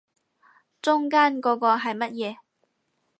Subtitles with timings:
[0.81, 2.37] 中間嗰個係乜嘢